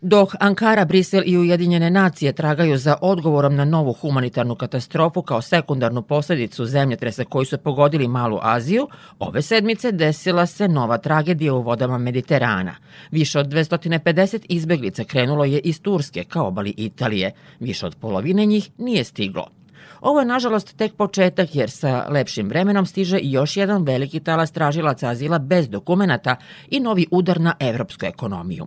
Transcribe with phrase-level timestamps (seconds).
[0.00, 6.02] Dok Ankara, Brisel i Ujedinjene nacije tragaju za odgovorom na novu humanitarnu katastrofu kao sekundarnu
[6.02, 8.88] posledicu zemljotresa koji su pogodili Malu Aziju,
[9.18, 12.74] ove sedmice desila se nova tragedija u vodama Mediterana.
[13.10, 17.32] Više od 250 izbeglica krenulo je iz Turske ka obali Italije.
[17.60, 19.46] Više od polovine njih nije stiglo.
[20.00, 24.52] Ovo je nažalost tek početak jer sa lepšim vremenom stiže i još jedan veliki talas
[24.52, 26.36] tražilaca azila bez dokumenata
[26.70, 28.66] i novi udar na evropsku ekonomiju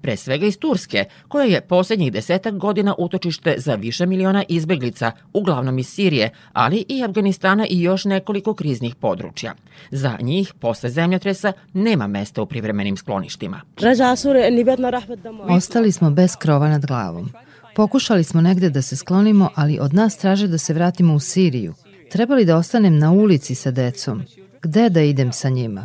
[0.00, 5.78] pre svega iz Turske, koja je poslednjih desetak godina utočište za više miliona izbeglica, uglavnom
[5.78, 9.54] iz Sirije, ali i Afganistana i još nekoliko kriznih područja.
[9.90, 13.60] Za njih, posle zemljotresa, nema mesta u privremenim skloništima.
[15.48, 17.32] Ostali smo bez krova nad glavom.
[17.74, 21.74] Pokušali smo negde da se sklonimo, ali od nas traže da se vratimo u Siriju.
[22.10, 24.22] Trebali da ostanem na ulici sa decom.
[24.62, 25.84] Gde da idem sa njima?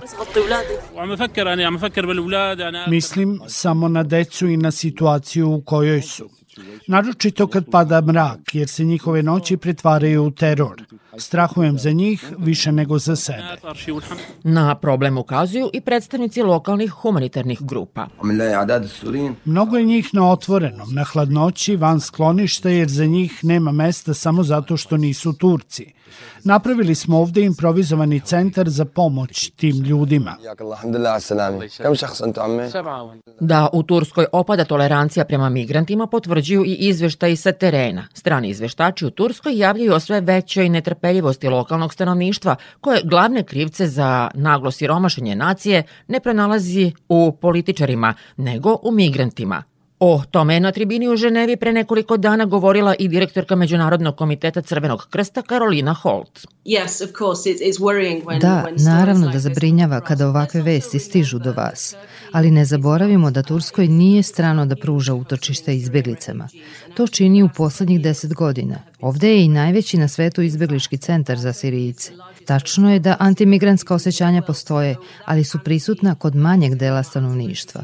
[2.87, 6.29] Mislim samo na decu i na situaciju u kojoj su.
[6.87, 10.83] Naročito kad pada mrak, jer se njihove noći pretvaraju u teror.
[11.17, 13.43] Strahujem za njih više nego za sebe.
[14.43, 18.07] Na problem ukazuju i predstavnici lokalnih humanitarnih grupa.
[19.45, 24.43] Mnogo je njih na otvorenom, na hladnoći, van skloništa, jer za njih nema mesta samo
[24.43, 25.93] zato što nisu Turci.
[26.43, 30.37] Napravili smo ovde improvizovani centar za pomoć tim ljudima.
[33.39, 38.07] Da u Turskoj opada tolerancija prema migrantima potvrđuju i izveštaji sa terena.
[38.13, 41.04] Strani izveštači u Turskoj javljaju o sve većoj netrpeljivosti
[41.49, 48.91] lokalnog stanovništva, koje glavne krivce za naglo siromašenje nacije ne pronalazi u političarima, nego u
[48.91, 49.63] migrantima.
[49.99, 54.61] O tome je na tribini u Ženevi pre nekoliko dana govorila i direktorka Međunarodnog komiteta
[54.61, 56.47] Crvenog krsta Karolina Holt.
[58.41, 61.95] Da, naravno da zabrinjava kada ovakve vesti stižu do vas,
[62.35, 66.47] ali ne zaboravimo da Turskoj nije strano da pruža utočište izbeglicama.
[66.95, 68.75] To čini u poslednjih deset godina.
[69.01, 72.11] Ovde je i najveći na svetu izbeglički centar za Sirijice.
[72.45, 77.83] Tačno je da antimigrantska osjećanja postoje, ali su prisutna kod manjeg dela stanovništva.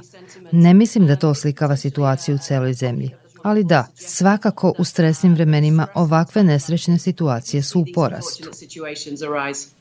[0.51, 3.20] Ne mislim da to oslikava situaciju u celoj zemlji.
[3.44, 3.84] Ali da,
[4.18, 8.50] svakako u stresnim vremenima ovakve nesrećne situacije su u porastu.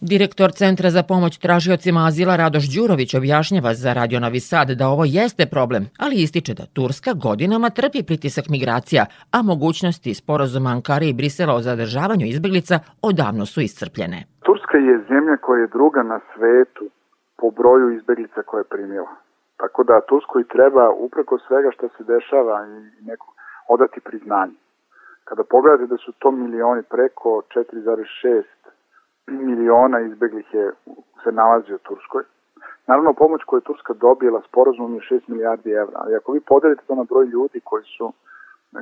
[0.01, 5.05] Direktor Centra za pomoć tražiocima azila Radoš Đurović objašnjava za Radio Novi Sad da ovo
[5.05, 9.07] jeste problem, ali ističe da Turska godinama trpi pritisak migracija,
[9.37, 14.19] a mogućnosti sporazuma Ankare i Brisela o zadržavanju izbeglica odavno su iscrpljene.
[14.47, 16.85] Turska je zemlja koja je druga na svetu
[17.41, 19.13] po broju izbeglica koje je primila.
[19.61, 23.27] Tako da Turskoj treba upreko svega što se dešava i neko
[23.75, 24.59] odati priznanje.
[25.25, 28.43] Kada pogledate da su to milioni, preko 4,6
[29.27, 30.73] miliona izbeglih je,
[31.23, 32.23] se nalazi u Turskoj.
[32.87, 36.83] Naravno, pomoć koju je Turska dobila sporozumom je 6 milijardi evra, ali ako vi podelite
[36.87, 38.13] to na broj ljudi koji su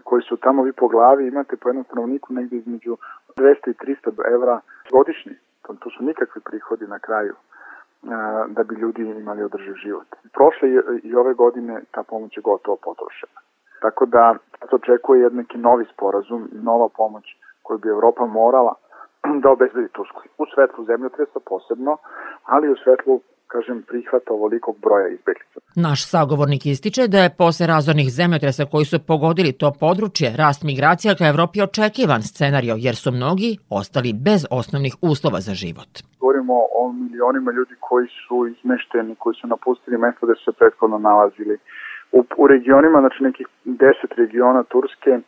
[0.04, 2.96] koji su tamo vi po glavi imate po jednom stanovniku negde između
[3.36, 4.60] 200 i 300 evra
[4.90, 5.32] godišnji.
[5.62, 7.34] To, to su nikakvi prihodi na kraju
[8.48, 10.06] da bi ljudi imali održiv život.
[10.32, 10.68] Prošle
[11.02, 13.40] i ove godine ta pomoć je gotovo potrošena.
[13.82, 14.36] Tako da
[14.68, 17.24] se očekuje jedan neki novi sporazum, nova pomoć
[17.62, 18.74] koju bi Evropa morala
[19.42, 20.20] da obezbedi Tursku.
[20.38, 21.96] U svetlu zemljotresa posebno,
[22.44, 23.20] ali u svetlu
[23.54, 25.58] kažem, prihvata ovolikog broja izbeglica.
[25.86, 31.14] Naš sagovornik ističe da je posle razornih zemljotresa koji su pogodili to područje, rast migracija
[31.18, 33.50] ka Evropi očekivan scenario, jer su mnogi
[33.80, 35.90] ostali bez osnovnih uslova za život.
[36.20, 40.98] Govorimo o milionima ljudi koji su izmešteni, koji su napustili mesto gde su se prethodno
[40.98, 41.56] nalazili.
[42.12, 45.18] U, u regionima, znači nekih 10 regiona Turske,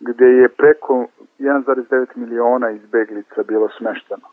[0.00, 1.06] gde je preko
[1.38, 4.28] 1,9 miliona izbeglica bilo smešteno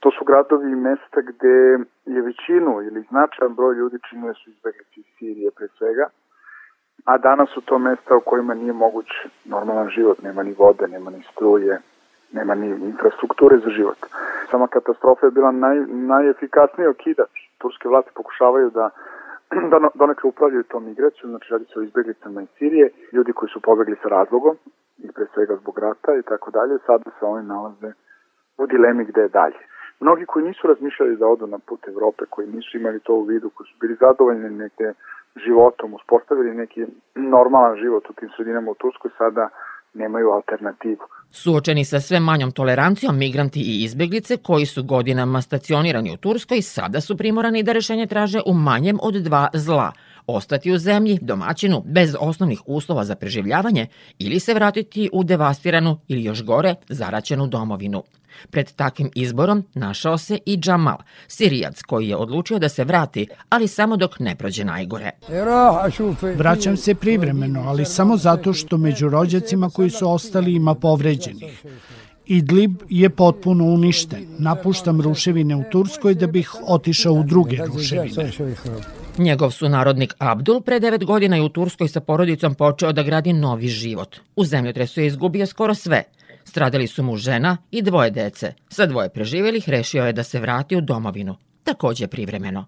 [0.00, 1.56] to su gradovi i mesta gde
[2.06, 6.06] je većinu ili značajan broj ljudi činile su izbeglici iz Sirije pre svega,
[7.04, 9.06] a danas su to mesta u kojima nije moguć
[9.44, 11.80] normalan život, nema ni vode, nema ni struje,
[12.32, 13.98] nema ni infrastrukture za život.
[14.50, 17.30] Sama katastrofa je bila naj, najefikasniji okidač.
[17.58, 18.90] Turske vlasti pokušavaju da
[20.00, 23.96] donekle upravljaju tom migracijom, znači radi se o izbeglicama iz Sirije, ljudi koji su pobegli
[24.02, 24.56] sa razlogom,
[24.98, 27.92] i pre svega zbog rata i tako dalje, sada se oni nalaze
[28.58, 29.60] u dilemi gde je dalje.
[30.00, 33.50] Mnogi koji nisu razmišljali da odu na put Evrope, koji nisu imali to u vidu,
[33.50, 34.92] koji su bili zadovoljni neke
[35.36, 39.48] životom, uspostavili neki normalan život u tim sredinama u Turskoj, sada
[39.94, 41.04] nemaju alternativu.
[41.30, 47.00] Suočeni sa sve manjom tolerancijom, migranti i izbeglice koji su godinama stacionirani u Turskoj sada
[47.00, 49.92] su primorani da rešenje traže u manjem od dva zla–
[50.28, 53.86] ostati u zemlji, domaćinu, bez osnovnih uslova za preživljavanje
[54.18, 58.02] ili se vratiti u devastiranu ili još gore, zaraćenu domovinu.
[58.50, 60.96] Pred takvim izborom našao se i Džamal,
[61.28, 65.10] Sirijac koji je odlučio da se vrati, ali samo dok ne prođe najgore.
[66.36, 71.64] Vraćam se privremeno, ali samo zato što među rođacima koji su ostali ima povređenih.
[72.26, 74.26] Idlib je potpuno uništen.
[74.38, 78.32] Napuštam ruševine u Turskoj da bih otišao u druge ruševine.
[79.18, 83.68] Njegov sunarodnik Abdul pre devet godina je u Turskoj sa porodicom počeo da gradi novi
[83.68, 84.16] život.
[84.36, 86.02] U zemljotresu je izgubio skoro sve.
[86.44, 88.52] Stradali su mu žena i dvoje dece.
[88.68, 91.36] Sa dvoje preživelih rešio je da se vrati u domovinu
[91.68, 92.64] takođe privremeno.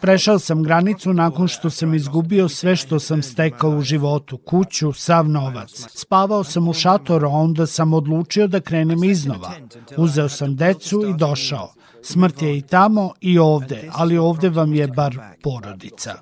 [0.00, 5.28] Prešao sam granicu nakon što sam izgubio sve što sam stekao u životu, kuću, sav
[5.28, 5.70] novac.
[5.94, 9.52] Spavao sam u šatoru, onda sam odlučio da krenem iznova.
[9.96, 11.72] Uzeo sam decu i došao.
[12.04, 16.14] Smrt je i tamo i ovde, ali ovde vam je bar porodica.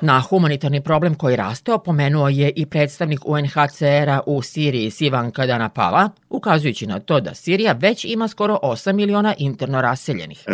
[0.00, 6.10] Na humanitarni problem koji raste opomenuo je i predstavnik UNHCR-a u Siriji Sivan Kadana Pala,
[6.30, 10.44] ukazujući na to da Sirija već ima skoro 8 miliona interno raseljenih.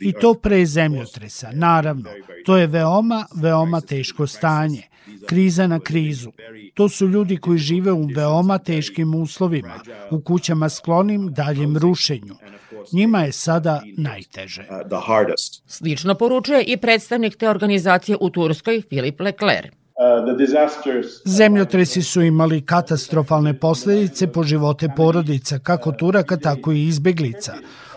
[0.00, 2.10] I to pre zemljotresa, naravno.
[2.44, 4.82] To je veoma, veoma teško stanje.
[5.26, 6.32] Kriza na krizu.
[6.74, 12.34] To su ljudi koji žive u veoma teškim uslovima, u kućama sklonim daljem rušenju.
[12.92, 14.66] Njima je sada najteže.
[14.70, 14.98] Uh,
[15.66, 19.72] Slično poručuje i predstavnik te organizacije u Turskoj, Filip Leclerc.
[19.72, 19.78] Uh,
[21.24, 27.54] Zemljotresi su imali katastrofalne posledice po živote porodica, kako Turaka, tako i izbeglica.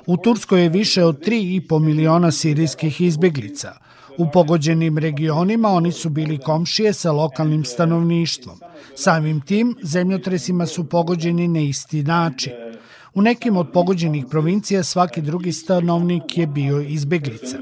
[0.07, 3.73] U Turskoj je više od 3,5 miliona sirijskih izbeglica.
[4.17, 8.59] U pogođenim regionima oni su bili komšije sa lokalnim stanovništvom.
[8.95, 12.53] Samim tim, zemljotresima su pogođeni na isti način.
[13.13, 17.57] U nekim od pogođenih provincija svaki drugi stanovnik je bio izbeglica.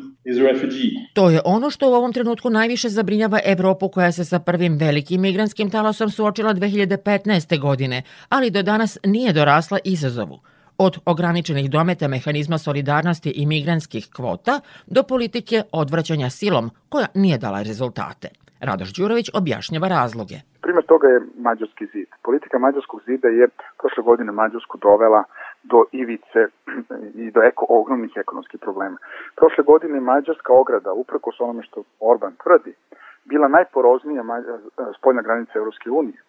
[1.13, 5.21] To je ono što u ovom trenutku najviše zabrinjava Evropu koja se sa prvim velikim
[5.21, 7.59] migranskim talasom suočila 2015.
[7.59, 10.39] godine, ali do danas nije dorasla izazovu–
[10.77, 17.61] od ograničenih dometa mehanizma solidarnosti i migranskih kvota do politike odvraćanja silom koja nije dala
[17.61, 18.27] rezultate.
[18.59, 20.37] Radoš Đurović objašnjava razloge.
[20.65, 22.09] Primer toga je Mađarski zid.
[22.23, 23.47] Politika Mađarskog zida je
[23.79, 25.23] prošle godine Mađarsku dovela
[25.63, 26.41] do ivice
[27.23, 28.97] i do eko, ogromnih ekonomskih problema.
[29.35, 32.73] Prošle godine Mađarska ograda, upreko s onome što Orban tvrdi,
[33.25, 34.23] bila najporoznija
[34.97, 36.19] spoljna granica Europske unije.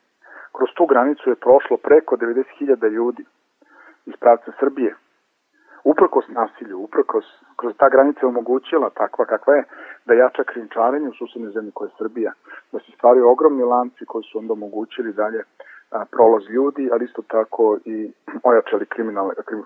[0.56, 3.24] Kroz tu granicu je prošlo preko 90.000 ljudi
[4.06, 4.94] iz pravca Srbije.
[5.84, 7.24] Uprkos nasilju, uprkos,
[7.56, 9.64] kroz ta granica je omogućila takva kakva je,
[10.06, 12.32] da jača krinčarenje u susednoj zemlji koja je Srbija,
[12.72, 15.40] da se stvaraju ogromni lanci koji su onda omogućili dalje
[15.90, 18.12] a, prolaz ljudi, ali isto tako i
[18.50, 19.62] ojačali kriminalne, krim,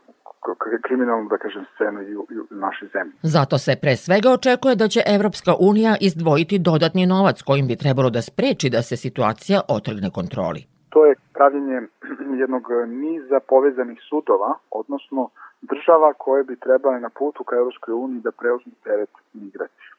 [0.87, 3.13] kriminalnu, da kažem, scenu i u, i u našoj zemlji.
[3.23, 8.11] Zato se pre svega očekuje da će Evropska unija izdvojiti dodatni novac kojim bi trebalo
[8.11, 11.81] da spreči da se situacija otrgne kontroli to je pravljenje
[12.43, 15.29] jednog niza povezanih sudova, odnosno
[15.63, 19.91] država koje bi trebale na putu ka Evropskoj uniji da preuzmu teret migracije.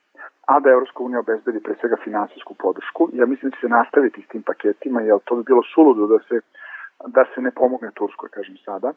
[0.52, 3.10] A da Evropska unija obezbedi pre svega finansijsku podršku.
[3.14, 6.20] Ja mislim da će se nastaviti s tim paketima, jer to bi bilo suludo da
[6.28, 6.38] se,
[7.08, 8.94] da se ne pomogne Turskoj, kažem sada.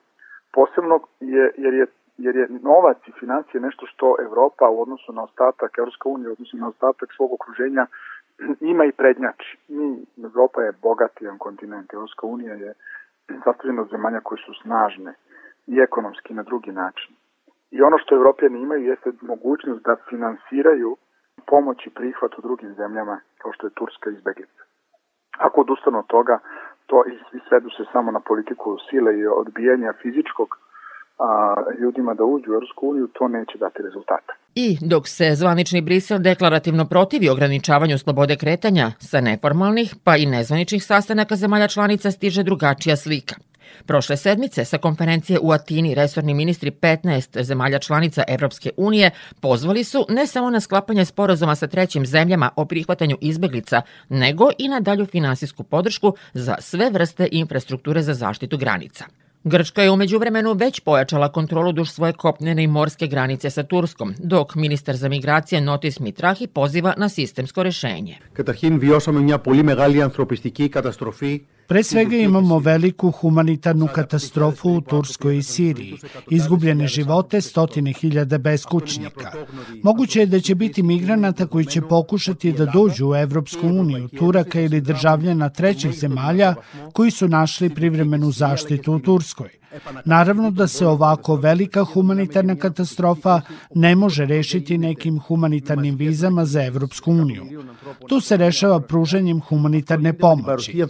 [0.52, 1.86] Posebno je, jer je
[2.18, 6.32] jer je novac i financije nešto što Evropa u odnosu na ostatak, Evropska unija u
[6.32, 7.86] odnosu na ostatak svog okruženja
[8.72, 9.58] ima i prednjači.
[9.68, 12.74] Mi, Evropa je bogatijan kontinent, Evropska unija je
[13.44, 15.14] sastavljena od zemalja koje su snažne
[15.66, 17.14] i ekonomski na drugi način.
[17.70, 20.96] I ono što Evropljani imaju jeste mogućnost da finansiraju
[21.46, 24.62] pomoć i prihvat u drugim zemljama, kao što je Turska izbeglica.
[25.38, 26.38] Ako odustanu od toga,
[26.86, 27.04] to
[27.34, 30.58] i svedu se samo na politiku sile i odbijanja fizičkog
[31.18, 34.32] a, ljudima da uđu u Europsku uniju, to neće dati rezultata.
[34.54, 40.84] I dok se zvanični Brisel deklarativno protivi ograničavanju slobode kretanja, sa neformalnih pa i nezvaničnih
[40.84, 43.34] sastanaka zemalja članica stiže drugačija slika.
[43.86, 50.06] Prošle sedmice sa konferencije u Atini resorni ministri 15 zemalja članica Evropske unije pozvali su
[50.08, 55.06] ne samo na sklapanje sporazuma sa trećim zemljama o prihvatanju izbeglica, nego i na dalju
[55.06, 59.04] finansijsku podršku za sve vrste infrastrukture za zaštitu granica.
[59.43, 64.13] Grčka je umeđu vremenu već pojačala kontrolu duž svoje kopnene i morske granice sa Turskom,
[64.19, 68.17] dok ministar za migracije Notis Mitrahi poziva na sistemsko rešenje.
[68.33, 75.38] Καταρχήν βιώσαμε μια πολύ μεγάλη ανθρωπιστική καταστροφή Pre svega imamo veliku humanitarnu katastrofu u Turskoj
[75.38, 75.98] i Siriji,
[76.30, 79.32] izgubljene živote, stotine hiljada beskućnika.
[79.82, 84.60] Moguće je da će biti migranata koji će pokušati da dođu u Evropsku uniju, Turaka
[84.60, 86.54] ili državljana trećih zemalja
[86.92, 89.63] koji su našli privremenu zaštitu u Turskoj.
[90.04, 93.40] Naravno da se ovako velika humanitarna katastrofa
[93.74, 97.44] ne može rešiti nekim humanitarnim vizama za Evropsku uniju.
[98.08, 100.84] Tu se rešava pruženjem humanitarne pomoći.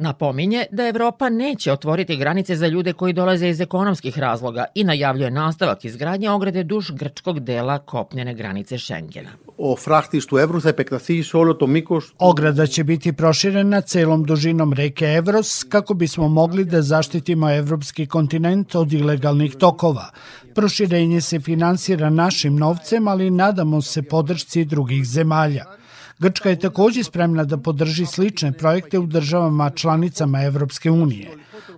[0.00, 5.30] Napominje da Evropa neće otvoriti granice za ljude koji dolaze iz ekonomskih razloga i najavljuje
[5.30, 9.30] nastavak izgradnje ograde duž grčkog dela kopnjene granice Šengena.
[9.56, 12.04] O frahtištu Evru se pektasi solo to mikos...
[12.18, 18.74] Ograda će biti proširena celom dužinom reke Evros kako bismo mogli da zaštitimo evropski kontinent
[18.74, 20.10] od ilegalnih tokova.
[20.54, 25.77] Proširenje se finansira našim novcem, ali nadamo se podršci drugih zemalja.
[26.20, 31.30] Grčka je takođe spremna da podrži slične projekte u državama članicama Evropske unije.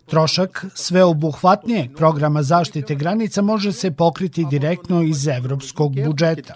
[0.07, 6.55] Trošak sveobuhvatnijeg programa zaštite granica može se pokriti direktno iz evropskog budžeta.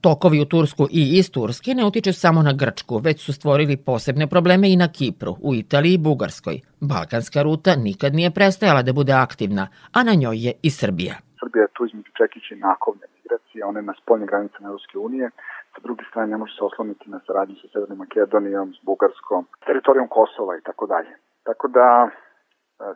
[0.00, 4.26] Tokovi u Tursku i iz Turske ne utiču samo na Grčku, već su stvorili posebne
[4.26, 6.60] probleme i na Kipru, u Italiji i Bugarskoj.
[6.80, 11.14] Balkanska ruta nikad nije prestajala da bude aktivna, a na njoj je i Srbija.
[11.40, 15.30] Srbija je tu između čekića i nakovne migracije, one na spoljne granice Evropske unije,
[15.78, 20.08] sa druge strane ne može se osloniti na saradnju sa Severnom Makedonijom, s Bugarskom, teritorijom
[20.08, 21.12] Kosova i tako dalje.
[21.48, 22.10] Tako da, e,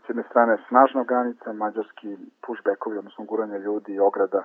[0.03, 4.45] s jedne strane snažna granica, mađarski pushbackovi, odnosno guranje ljudi i ograda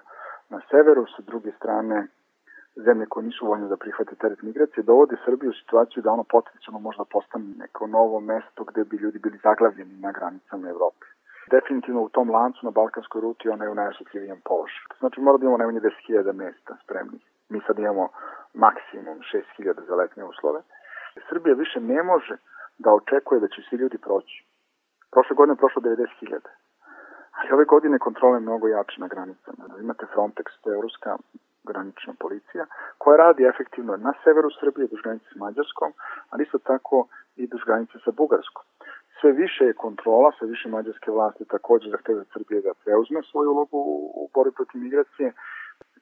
[0.49, 2.07] na severu, sa druge strane
[2.85, 6.79] zemlje koje nisu voljne da prihvate teret migracije, dovode Srbiju u situaciju da ono potencijalno
[6.79, 11.05] možda postane neko novo mesto gde bi ljudi bili zaglavljeni na granicama Evrope.
[11.51, 14.87] Definitivno u tom lancu na balkanskoj ruti ona je u najosjetljivijem položaju.
[14.99, 18.09] Znači mora da imamo najmanje 10.000 mesta spremnih Mi sad imamo
[18.53, 19.19] maksimum
[19.59, 20.61] 6000 za letne uslove.
[21.29, 22.37] Srbija više ne može
[22.77, 24.45] da očekuje da će svi ljudi proći.
[25.11, 26.39] Prošle godine je prošlo 90.000.
[27.37, 29.63] Ali ove godine kontrole mnogo jače na granicama.
[29.79, 31.17] Imate Frontex, to je evropska
[31.63, 32.65] granična policija,
[32.97, 35.91] koja radi efektivno na severu Srbije, duž granice s Mađarskom,
[36.29, 38.65] ali isto tako i duž granice sa Bugarskom.
[39.21, 43.79] Sve više je kontrola, sve više mađarske vlasti takođe zahteve Srbije da preuzme svoju ulogu
[44.21, 45.33] u borbi protiv migracije,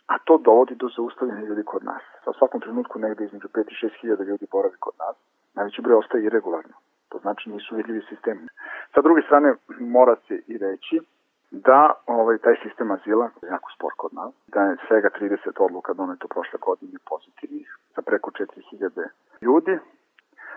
[0.08, 2.02] a to dovodi do zaustavljanja ljudi kod nas.
[2.24, 5.16] Sa svakom trenutku negde između 5 i 6 hiljada ljudi boravi kod nas.
[5.54, 6.74] Najveći broj ostaje iregularno.
[7.10, 8.48] To znači nisu vidljivi sistemi.
[8.94, 11.02] Sa druge strane, mora se i reći
[11.52, 15.94] da ovaj, taj sistem azila je jako spor kod nas, da je svega 30 odluka
[15.94, 19.08] doneto prošle godine pozitivnih za preko 4000
[19.42, 19.80] ljudi.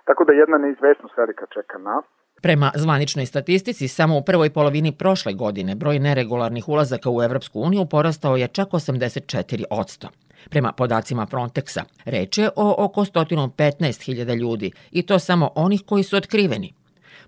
[0.04, 2.04] Tako da jedna neizvesnost velika čeka nas,
[2.40, 7.85] Prema zvaničnoj statistici, samo u prvoj polovini prošle godine broj neregularnih ulazaka u Evropsku uniju
[7.85, 10.09] porastao je čak 84 odsto.
[10.50, 16.16] Prema podacima Frontexa, reč je o oko 115.000 ljudi i to samo onih koji su
[16.16, 16.73] otkriveni.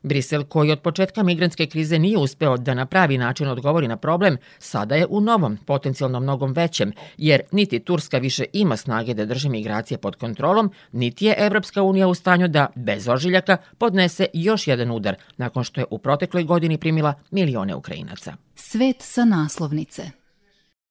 [0.03, 4.37] Brisel, koji od početka migrantske krize nije uspeo da na pravi način odgovori na problem,
[4.59, 9.49] sada je u novom, potencijalno mnogom većem, jer niti Turska više ima snage da drži
[9.49, 14.91] migracije pod kontrolom, niti je Evropska unija u stanju da, bez ožiljaka, podnese još jedan
[14.91, 18.35] udar, nakon što je u protekloj godini primila milione Ukrajinaca.
[18.55, 20.20] Svet sa naslovnice